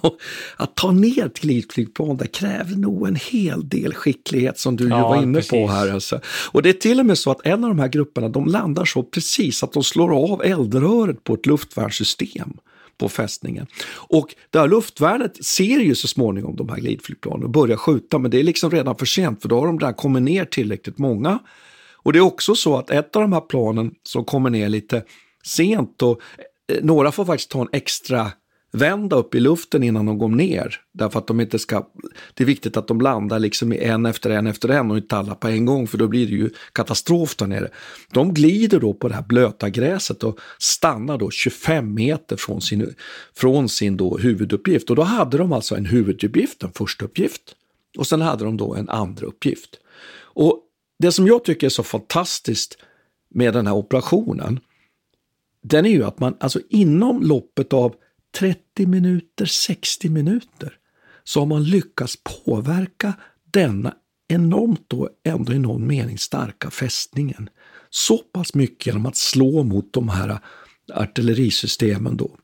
[0.00, 0.18] och
[0.56, 4.96] att ta ner ett glidflygplan, det kräver nog en hel del skicklighet som du ja,
[4.96, 5.50] ju var inne precis.
[5.50, 5.92] på här.
[5.92, 6.20] Alltså.
[6.52, 8.84] Och det är till och med så att en av de här grupperna, de landar
[8.84, 12.56] så precis att de slår av eldröret på ett luftvärnssystem
[12.98, 13.66] på fästningen.
[13.90, 18.30] Och det här luftvärnet ser ju så småningom de här glidflygplanen och börjar skjuta, men
[18.30, 21.38] det är liksom redan för sent för då har de där kommit ner tillräckligt många.
[21.92, 25.02] Och det är också så att ett av de här planen som kommer ner lite
[25.48, 26.20] sent och
[26.72, 28.32] eh, några får faktiskt ta en extra
[28.72, 30.80] vända upp i luften innan de går ner.
[30.92, 31.86] Därför att de inte ska,
[32.34, 35.34] det är viktigt att de landar liksom en efter en efter en och inte alla
[35.34, 37.68] på en gång för då blir det ju katastrof där nere.
[38.12, 42.94] De glider då på det här blöta gräset och stannar då 25 meter från sin,
[43.36, 44.90] från sin då huvuduppgift.
[44.90, 47.54] Och då hade de alltså en huvuduppgift, en första uppgift.
[47.98, 49.70] Och sen hade de då en andra uppgift.
[50.20, 50.60] Och
[50.98, 52.78] det som jag tycker är så fantastiskt
[53.34, 54.60] med den här operationen,
[55.62, 57.94] den är ju att man alltså inom loppet av
[58.38, 60.74] 30 minuter, 60 minuter,
[61.24, 63.12] så har man lyckats påverka
[63.50, 63.94] denna
[64.28, 67.50] enormt då ändå i någon mening starka fästningen
[67.90, 70.38] så pass mycket genom att slå mot de här
[70.94, 72.36] artillerisystemen då.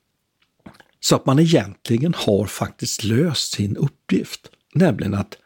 [1.00, 5.38] Så att man egentligen har faktiskt löst sin uppgift, nämligen att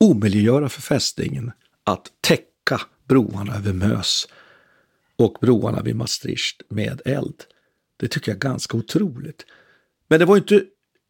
[0.00, 1.52] omöjliggöra för fästningen
[1.84, 4.28] att täcka broarna över Mös
[5.16, 7.44] och broarna vid Maastricht med eld.
[7.96, 9.46] Det tycker jag är ganska otroligt.
[10.08, 10.64] Men det var inte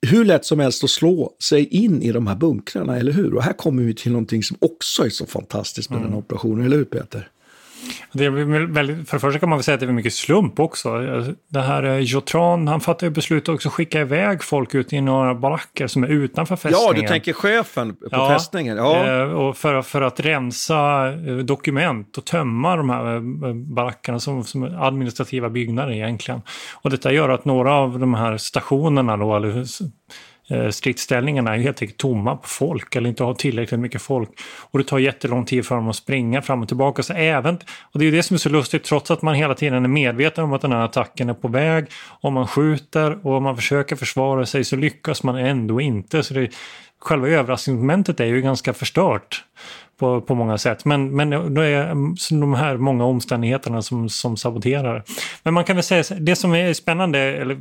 [0.07, 3.35] hur lätt som helst att slå sig in i de här bunkrarna, eller hur?
[3.35, 6.11] Och här kommer vi till någonting som också är så fantastiskt med mm.
[6.11, 7.31] den operationen, eller hur Peter?
[8.13, 10.61] Det är väldigt, för det första kan man väl säga att det är mycket slump
[10.61, 10.99] också.
[11.49, 15.01] Det här eh, Jotran, han fattar ju beslut också att skicka iväg folk ut i
[15.01, 16.97] några baracker som är utanför fästningen.
[16.97, 18.77] Ja, du tänker chefen på ja, fästningen.
[18.77, 23.21] Ja, eh, och för, för att rensa eh, dokument och tömma de här
[23.75, 26.43] barackerna som, som administrativa byggnader egentligen.
[26.75, 29.65] Och detta gör att några av de här stationerna då, eller
[30.51, 34.31] Eh, stridsställningarna är helt enkelt tomma på folk eller inte har tillräckligt mycket folk.
[34.71, 37.03] Och det tar jättelång tid för dem att springa fram och tillbaka.
[37.03, 37.59] Så även,
[37.93, 40.45] och det är det som är så lustigt, trots att man hela tiden är medveten
[40.45, 41.87] om att den här attacken är på väg,
[42.21, 46.23] om man skjuter och om man försöker försvara sig så lyckas man ändå inte.
[46.23, 46.51] Så det,
[47.05, 49.45] själva överraskningsmomentet är ju ganska förstört
[49.99, 50.85] på, på många sätt.
[50.85, 51.87] Men, men det är
[52.41, 55.05] de här många omständigheterna som, som saboterar.
[55.43, 57.59] Men man kan väl säga, det som är spännande, eller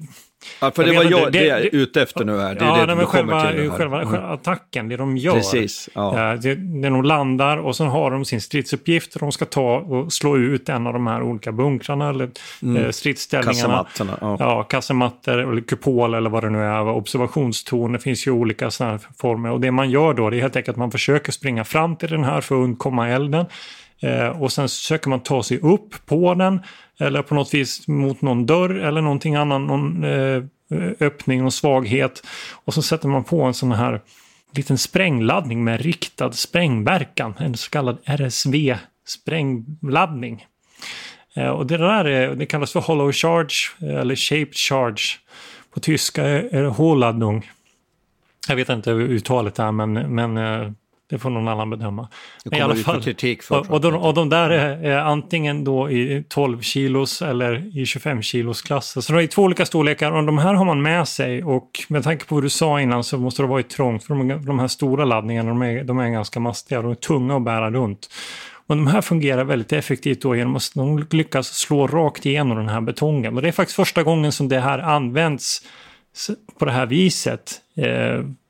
[0.60, 2.56] Ja, för det var jag, det, det jag är ute efter nu här.
[2.56, 4.26] Det är ja, det men själva, till själva, mm.
[4.26, 5.34] attacken, det de gör.
[5.34, 5.90] Precis.
[5.94, 6.38] Ja.
[6.42, 9.20] Det, när de landar och sen har de sin stridsuppgift.
[9.20, 12.30] De ska ta och slå ut en av de här olika bunkrarna eller
[12.62, 12.84] mm.
[12.84, 13.86] Eh, stridsställningarna.
[13.94, 14.18] Kassematterna.
[14.22, 14.38] Ja.
[14.40, 16.88] ja, kassemattor eller kupol eller vad det nu är.
[16.88, 19.52] Observationstorn, det finns ju olika sådana former.
[19.52, 22.10] Och det man gör då, det är helt enkelt att man försöker springa fram till
[22.10, 23.46] den här för att undkomma elden.
[24.04, 26.60] Eh, och sen söker man ta sig upp på den
[27.00, 30.44] eller på något vis mot någon dörr eller någonting annat, någon eh,
[31.00, 32.24] öppning och svaghet.
[32.52, 34.02] Och så sätter man på en sån här
[34.56, 40.46] liten sprängladdning med riktad sprängverkan, en så kallad RSV-sprängladdning.
[41.34, 45.20] Eh, och det där är, det kallas för hollow charge eh, eller shaped charge.
[45.74, 47.52] På tyska är det Håladung.
[48.48, 50.72] Jag vet inte uttalet där men, men eh,
[51.14, 52.08] det får någon annan bedöma.
[52.52, 53.60] I alla kritik för.
[53.60, 57.86] Och, och, de, och de där är, är, antingen då i 12 kilos eller i
[57.86, 59.02] 25 kilos klassen.
[59.02, 62.04] Så det är två olika storlekar och de här har man med sig och med
[62.04, 64.68] tanke på vad du sa innan så måste det vara trångt för de, de här
[64.68, 68.10] stora laddningarna de är, de är ganska mastiga och de är tunga att bära runt.
[68.68, 72.70] Och de här fungerar väldigt effektivt då genom att de lyckas slå rakt igenom den
[72.70, 73.36] här betongen.
[73.36, 75.62] Och det är faktiskt första gången som det här används
[76.60, 77.62] på det här viset.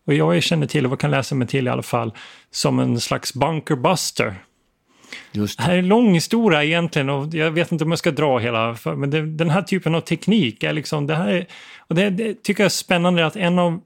[0.05, 2.13] Och jag känner till, och kan läsa mig till i alla fall,
[2.51, 4.35] som en slags bunkerbuster.
[5.31, 5.63] Just det.
[5.63, 8.39] det här är en lång historia egentligen och jag vet inte om jag ska dra
[8.39, 11.47] hela, men det, den här typen av teknik är liksom, det här
[11.87, 13.79] och det, det tycker jag är spännande att en av,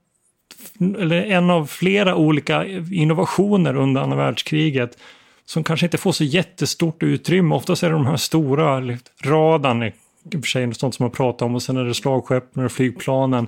[0.79, 4.97] eller en av flera olika innovationer under andra världskriget
[5.45, 7.55] som kanske inte får så jättestort utrymme.
[7.55, 9.91] Oftast är det de här stora radarn, i
[10.27, 13.47] och för sig sånt som man pratar om, och sen är det slagskeppen och flygplanen.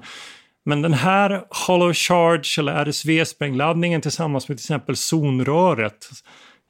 [0.70, 6.10] Men den här Hollow Charge eller RSV-sprängladdningen tillsammans med till exempel zonröret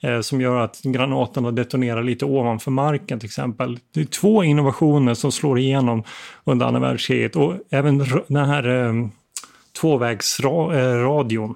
[0.04, 3.80] eh, som gör att granaterna detonerar lite ovanför marken till exempel.
[3.94, 6.04] Det är två innovationer som slår igenom
[6.44, 8.94] under andra världskriget och även den här eh,
[9.82, 11.50] tvåvägsradion.
[11.50, 11.56] Eh,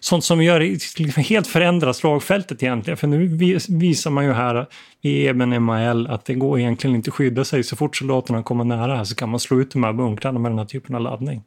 [0.00, 0.60] Sånt som gör
[1.02, 2.96] liksom helt förändrar slagfältet egentligen.
[2.96, 3.26] För nu
[3.68, 4.66] visar man ju här
[5.02, 7.64] i Eben MAL att det går egentligen inte att skydda sig.
[7.64, 10.50] Så fort soldaterna kommer nära här så kan man slå ut de här bunkrarna med
[10.50, 11.42] den här typen av laddning.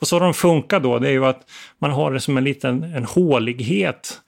[0.00, 1.40] Och så har de funkar då, det är ju att
[1.78, 4.20] man har det som en liten en hålighet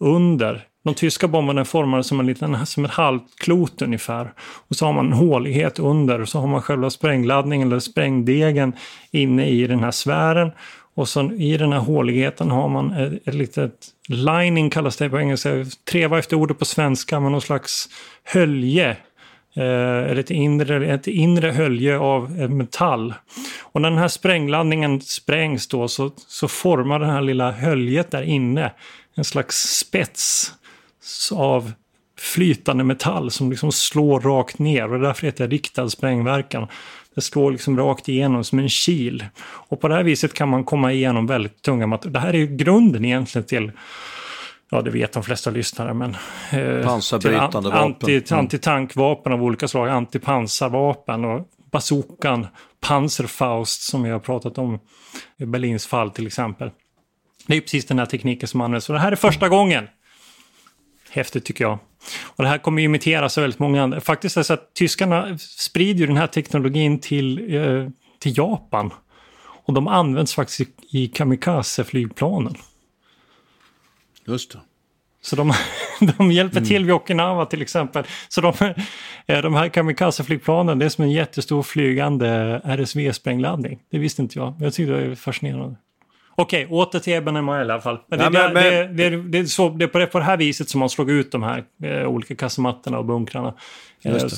[0.00, 0.64] under.
[0.84, 4.32] De tyska bomberna är formade som en liten, som ett halvklot ungefär.
[4.68, 8.72] Och så har man en hålighet under och så har man själva sprängladdningen eller sprängdegen
[9.10, 10.50] inne i den här sfären.
[10.98, 15.20] Och så i den här håligheten har man ett, ett litet lining kallas det på
[15.20, 15.64] engelska.
[15.90, 17.88] Treva efter ordet på svenska, men någon slags
[18.24, 18.96] hölje.
[19.56, 23.14] Eh, ett, inre, ett inre hölje av eh, metall.
[23.62, 28.22] Och när den här sprängladdningen sprängs då så, så formar det här lilla höljet där
[28.22, 28.72] inne
[29.14, 30.52] en slags spets
[31.32, 31.72] av
[32.18, 36.66] flytande metall som liksom slår rakt ner och därför heter det riktad sprängverkan.
[37.18, 39.24] Det slår liksom rakt igenom som en kil.
[39.40, 42.12] Och på det här viset kan man komma igenom väldigt tunga material.
[42.12, 43.72] Det här är ju grunden egentligen till
[44.70, 46.16] Ja, det vet de flesta lyssnare, men...
[46.52, 47.78] Eh, Pansarbrytande an, vapen.
[47.84, 48.38] Anti, mm.
[48.38, 52.46] Antitankvapen av olika slag, antipansarvapen och bazookan,
[52.80, 54.78] Panzerfaust som vi har pratat om
[55.36, 56.70] i Berlins fall till exempel.
[57.46, 58.88] Det är precis den här tekniken som används.
[58.88, 59.88] Och det här är första gången.
[61.10, 61.78] Häftigt tycker jag.
[62.22, 64.00] Och det här kommer imiteras av väldigt många andra.
[64.00, 68.90] Faktiskt är det så att tyskarna sprider den här teknologin till, eh, till Japan.
[69.64, 72.54] Och de används faktiskt i kamikaze-flygplanen.
[74.26, 74.60] Just det.
[75.20, 75.52] Så de,
[76.18, 78.04] de hjälper till vid Okinawa till exempel.
[78.28, 78.74] Så de,
[79.26, 83.78] eh, de här kamikaze-flygplanen, det är som en jättestor flygande RSV-sprängladdning.
[83.90, 84.54] Det visste inte jag.
[84.60, 85.76] Jag tyckte det var fascinerande.
[86.40, 87.98] Okej, åter till Eben MHL i alla fall.
[88.06, 88.96] Men, det, men, det, men...
[88.96, 91.10] Det, det, är så, det är på det, på det här viset som man slog
[91.10, 93.54] ut de här eh, olika kassemattorna och bunkrarna.
[94.02, 94.36] Just det.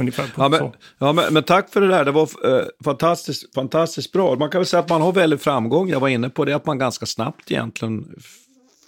[0.00, 2.04] Ungefär ja, men, ja men, men, tack för det där.
[2.04, 4.34] Det var eh, fantastiskt, fantastiskt bra.
[4.34, 5.88] Man kan väl säga att man har väldigt framgång.
[5.88, 8.14] Jag var inne på det, att man ganska snabbt egentligen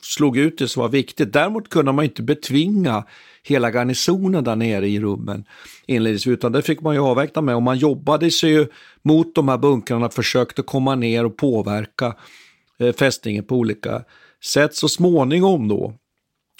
[0.09, 1.33] slog ut det som var viktigt.
[1.33, 3.05] Däremot kunde man inte betvinga
[3.42, 5.44] hela garnisonen där nere i rummen
[5.87, 7.55] inledningsvis, utan det fick man ju avvägta med.
[7.55, 8.66] Och man jobbade sig ju
[9.03, 12.14] mot de här bunkrarna, försökte komma ner och påverka
[12.79, 14.05] eh, fästningen på olika
[14.44, 14.75] sätt.
[14.75, 15.94] Så småningom då,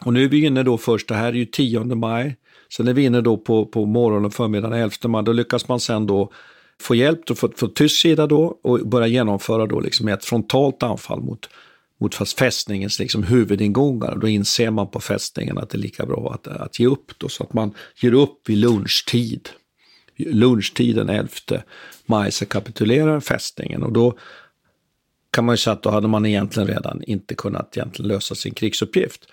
[0.05, 2.37] och nu är vi inne då först, det här är ju 10 maj,
[2.73, 5.81] sen är vi inne då på, på morgonen och förmiddagen 11 maj, då lyckas man
[5.81, 6.33] sen då
[6.81, 11.21] få hjälp från, från tysk sida då och börja genomföra då liksom ett frontalt anfall
[11.21, 11.49] mot
[12.01, 14.17] mot fästningens liksom huvudingångar.
[14.17, 17.19] Då inser man på fästningen att det är lika bra att, att ge upp.
[17.19, 19.49] Då, så att man ger upp vid lunchtid.
[20.17, 21.29] Lunchtiden 11
[22.07, 24.19] maj så kapitulerar fästningen och då
[25.31, 28.55] kan man ju säga att då hade man egentligen redan inte kunnat egentligen lösa sin
[28.55, 29.29] krigsuppgift.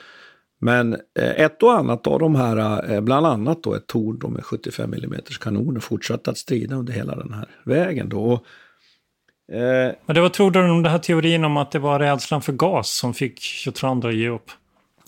[0.60, 1.00] Men eh,
[1.42, 5.22] ett och annat av de här, eh, bland annat då ett torn med 75 mm
[5.40, 8.10] kanoner fortsatte att strida under hela den här vägen.
[8.10, 8.24] Då.
[8.24, 8.46] Och
[9.48, 12.54] men det vad tror du om den här teorin om att det var rädslan för
[12.54, 14.52] gas som fick 22 andra att ge upp?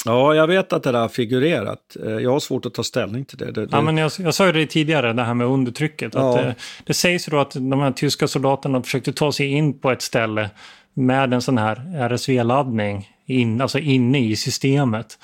[0.05, 1.97] Ja, jag vet att det där har figurerat.
[2.05, 3.51] Eh, jag har svårt att ta ställning till det.
[3.51, 3.67] det, det...
[3.71, 6.13] Ja, men jag, jag sa ju det tidigare, det här med undertrycket.
[6.13, 6.29] Ja.
[6.29, 9.79] Att det, det sägs ju då att de här tyska soldaterna försökte ta sig in
[9.79, 10.49] på ett ställe
[10.93, 11.75] med en sån här
[12.09, 15.19] RSV-laddning in, alltså inne i systemet.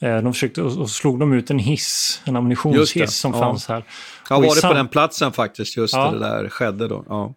[0.00, 3.40] Eh, de försökte och slog de ut en hiss, en ammunitionshiss som ja.
[3.40, 3.84] fanns här.
[4.28, 6.10] Jag har varit på den platsen faktiskt, just ja.
[6.10, 7.04] det där skedde då.
[7.08, 7.34] Ja.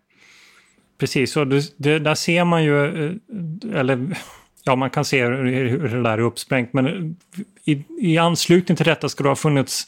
[1.00, 4.18] Precis, och det, det, där ser man ju, eh, eller
[4.64, 8.86] ja, man kan se hur det där är uppsprängt, men eh, i, i anslutning till
[8.86, 9.88] detta ska det ha funnits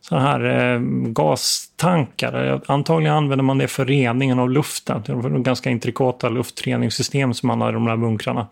[0.00, 2.46] sådana här eh, gastankar.
[2.46, 5.02] Eh, antagligen använder man det för reningen av luften.
[5.06, 8.46] Det är ganska intrikata luftreningssystem som man har i de där bunkrarna.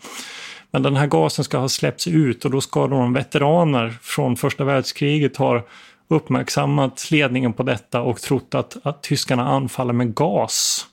[0.71, 4.65] Men den här gasen ska ha släppts ut och då ska de veteraner från första
[4.65, 5.63] världskriget ha
[6.09, 10.87] uppmärksammat ledningen på detta och trott att, att tyskarna anfaller med gas.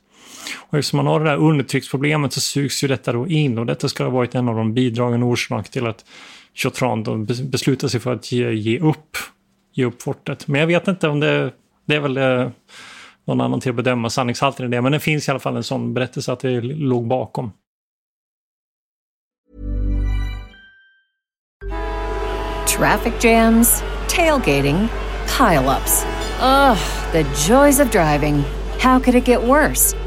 [0.56, 3.90] Och eftersom man har det där undertrycksproblemet så sugs ju detta då in och detta
[3.90, 6.06] ska ha varit en av de bidragande orsakerna till att
[6.56, 9.18] Chautran då beslutar sig för att ge, ge upp
[9.78, 10.48] ge upp fortet.
[10.48, 11.52] Men jag vet inte om det,
[11.86, 12.50] det är väl eh,
[13.26, 14.82] någon annan till att bedöma sanningshalten i det.
[14.82, 17.52] Men det finns i alla fall en sån berättelse att det låg bakom.
[22.78, 24.88] Traffic jams, tailgating,
[25.38, 26.06] pileups.
[26.42, 26.78] Ugh,
[27.12, 28.44] the joys of driving.
[28.80, 30.07] How could it get worse?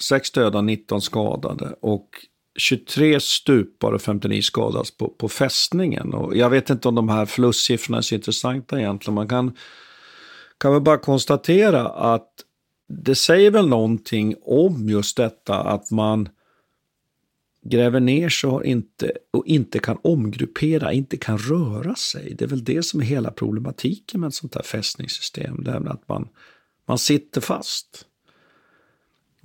[0.00, 2.08] 6 döda, 19 skadade och
[2.58, 6.14] 23 stupar och 59 skadas på, på fästningen.
[6.14, 9.14] Och jag vet inte om de här förlustsiffrorna är så intressanta egentligen.
[9.14, 9.56] Man kan,
[10.58, 12.30] kan väl bara konstatera att
[12.88, 16.28] det säger väl någonting om just detta att man
[17.62, 22.34] gräver ner sig och inte, och inte kan omgruppera, inte kan röra sig.
[22.38, 25.64] Det är väl det som är hela problematiken med ett sånt här fästningssystem.
[25.64, 26.28] Det är att man,
[26.86, 28.04] man sitter fast.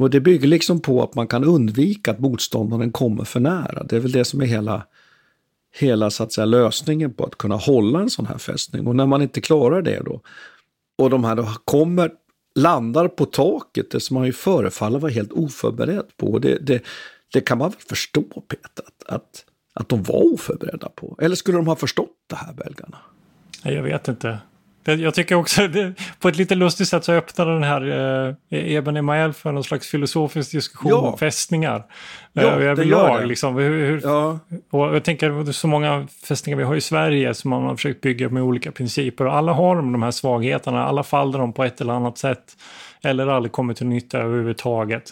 [0.03, 3.83] Och det bygger liksom på att man kan undvika att motståndaren kommer för nära.
[3.83, 4.87] Det är väl det som är hela,
[5.79, 8.87] hela så att säga, lösningen på att kunna hålla en sån här fästning.
[8.87, 10.21] Och när man inte klarar det då,
[10.97, 12.11] och de här då kommer,
[12.55, 16.39] landar på taket, det som man ju förefaller vara helt oförberedd på.
[16.39, 16.83] Det, det,
[17.33, 21.17] det kan man väl förstå, Peter, att, att, att de var oförberedda på.
[21.21, 22.97] Eller skulle de ha förstått det här, belgarna?
[23.63, 24.37] Jag vet inte.
[24.85, 27.81] Jag tycker också, det, på ett lite lustigt sätt så öppnade den här
[28.49, 30.97] eh, Eben Emael för någon slags filosofisk diskussion ja.
[30.97, 31.85] om fästningar.
[32.33, 33.25] Ja, eh, överlag, det.
[33.25, 34.39] Liksom, hur, hur, ja.
[34.71, 38.29] Och jag tänker så många fästningar vi har i Sverige som man har försökt bygga
[38.29, 39.25] med olika principer.
[39.25, 42.57] Och alla har de här svagheterna, alla faller de på ett eller annat sätt.
[43.03, 45.03] Eller aldrig kommer till nytta överhuvudtaget.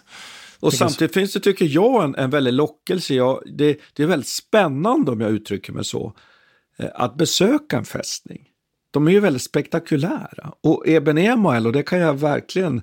[0.60, 3.14] Och samtidigt finns det, tycker jag, en, en väldig lockelse.
[3.14, 6.14] Jag, det, det är väldigt spännande, om jag uttrycker mig så,
[6.80, 8.48] eh, att besöka en fästning
[8.92, 10.54] de är ju väldigt spektakulära.
[10.62, 12.82] Och Eben Emael, och det kan jag verkligen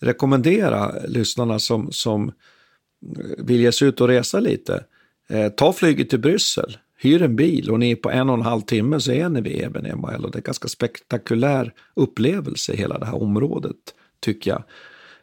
[0.00, 4.84] rekommendera lyssnarna som, som eh, vill ge sig ut och resa lite.
[5.28, 8.42] Eh, ta flyget till Bryssel, hyr en bil och ni är på en och en
[8.42, 10.24] halv timme så är ni vid Eben Emael.
[10.24, 13.76] Och det är en ganska spektakulär upplevelse i hela det här området,
[14.20, 14.62] tycker jag.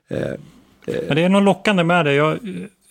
[0.08, 0.32] Eh,
[0.88, 1.16] eh.
[1.16, 2.14] det är något lockande med det.
[2.14, 2.32] Jag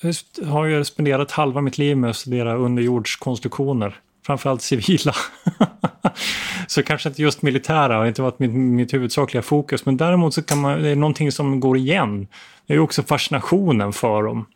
[0.03, 5.15] eh, har ju spenderat halva mitt liv med att studera underjordskonstruktioner framförallt civila.
[6.67, 9.87] så kanske inte just militära har inte varit mitt, mitt huvudsakliga fokus.
[9.87, 12.27] Men däremot så kan man, det är någonting som går igen.
[12.67, 14.47] Det är också fascinationen för dem.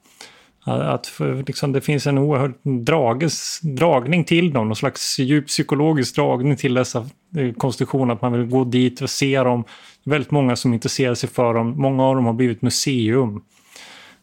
[0.64, 6.16] Att för, liksom, det finns en oerhörd drages, dragning till dem, någon slags djup psykologisk
[6.16, 7.06] dragning till dessa
[7.36, 8.14] eh, konstruktioner.
[8.14, 9.64] Att man vill gå dit och se dem.
[10.04, 11.74] Väldigt många som intresserar sig för dem.
[11.76, 13.42] Många av dem har blivit museum.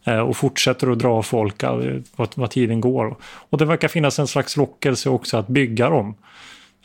[0.04, 3.16] Eh, och fortsätter att dra folk eh, vad, vad tiden går.
[3.22, 6.14] Och det verkar finnas en slags lockelse också att bygga dem.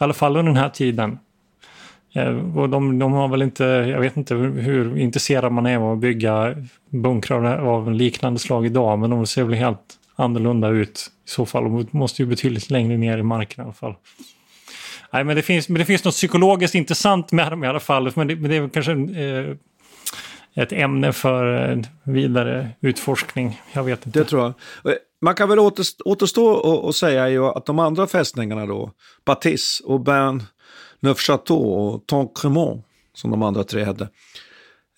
[0.04, 1.20] I alla fall under den här tiden.
[2.14, 5.92] Eh, och de, de, har väl inte, jag vet inte hur intresserad man är av
[5.92, 6.56] att bygga
[6.90, 9.80] bunkrar av liknande slag idag, men de ser väl helt
[10.16, 11.64] annorlunda ut i så fall.
[11.64, 13.96] De måste ju betydligt längre ner i marken i alla fall.
[15.14, 18.12] Nej, men det finns, men det finns något psykologiskt intressant med dem i alla fall.
[18.16, 19.56] Men det, men det är kanske eh,
[20.64, 23.62] ett ämne för vidare utforskning.
[23.74, 24.20] Jag vet inte.
[24.20, 24.54] Det tror jag.
[25.24, 25.60] Man kan väl
[26.06, 28.92] återstå och, och säga ju att de andra fästningarna då,
[29.26, 30.44] Batis och Bern,
[31.00, 34.10] Neufchâteau och Tancremont, som de andra tre hade,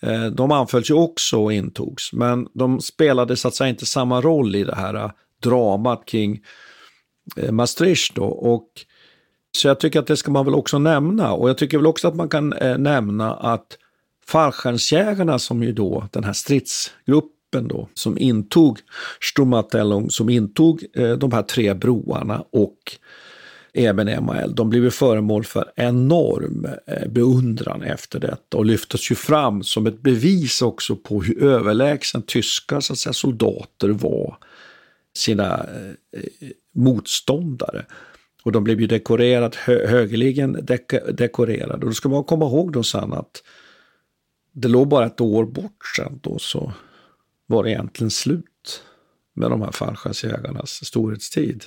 [0.02, 4.20] eh, de anfölls ju också och intogs, men de spelade så att säga inte samma
[4.20, 5.10] roll i det här eh,
[5.42, 6.40] dramat kring
[7.36, 8.24] eh, Maastricht då.
[8.24, 8.68] Och,
[9.52, 11.32] så jag tycker att det ska man väl också nämna.
[11.32, 13.66] Och jag tycker väl också att man kan nämna att
[14.26, 18.78] fallskärmsjägarna som ju då, den här stridsgruppen då, som intog
[19.20, 22.78] Sturmabteilung, som intog eh, de här tre broarna och
[23.76, 29.62] även MAL, de blev föremål för enorm eh, beundran efter detta och lyftes ju fram
[29.62, 34.38] som ett bevis också på hur överlägsen tyska så att säga, soldater var
[35.16, 37.86] sina eh, eh motståndare.
[38.42, 41.72] Och de blev ju dekorerat, hö, högerligen dek dekorerade.
[41.72, 43.42] Och då ska man komma ihåg då sen att
[44.52, 46.72] det låg bara ett år bort sen då så
[47.46, 48.82] var det egentligen slut
[49.34, 51.64] med de här fallskärmsjägarnas storhetstid.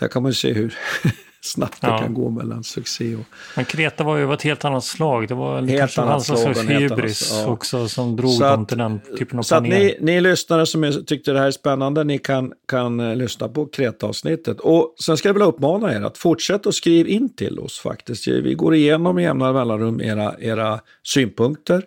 [0.00, 0.74] Där kan man ju se hur
[1.40, 3.24] snabbt det kan gå mellan succé och...
[3.56, 5.28] Men Kreta var ju ett helt annat slag.
[5.28, 7.46] Det var helt kanske annat slag, slags hybris ja.
[7.46, 11.04] också som drog så dem till den typen av Så att ni, ni lyssnare som
[11.06, 14.60] tyckte det här är spännande, ni kan, kan uh, lyssna på Kreta-avsnittet.
[14.60, 18.28] Och sen ska jag vilja uppmana er att fortsätta att skriva in till oss faktiskt.
[18.28, 21.82] Vi går igenom i jämna mellanrum era, era synpunkter.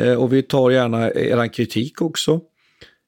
[0.00, 2.40] Uh, och vi tar gärna er kritik också.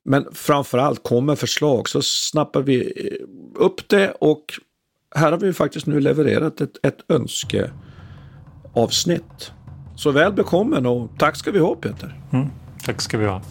[0.04, 2.84] Men framför allt, kommer förslag så snappar vi eh,
[3.54, 4.44] upp det och
[5.14, 9.52] här har vi faktiskt nu levererat ett, ett önskeavsnitt.
[9.96, 12.20] Så väl bekommen och tack ska vi ha Peter.
[12.32, 12.48] Mm,
[12.84, 13.42] tack ska vi ha.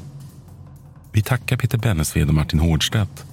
[1.12, 3.26] Vi tackar Peter Bennesved och Martin Hårdstedt.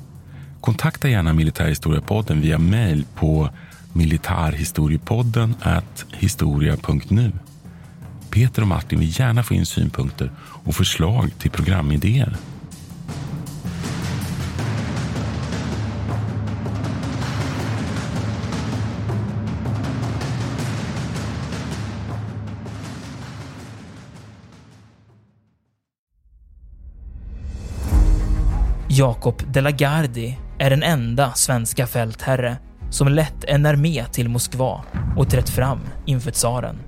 [0.60, 3.48] Kontakta gärna Militärhistoriepodden via mail på
[3.92, 5.54] militarhistoriepodden
[6.12, 7.32] historia.nu.
[8.38, 10.32] Peter och Martin vill gärna få in synpunkter
[10.64, 12.36] och förslag till programidéer.
[28.88, 32.56] Jakob de la Gardie är den enda svenska fältherre
[32.90, 34.84] som lett en armé till Moskva
[35.16, 36.87] och trätt fram inför tsaren.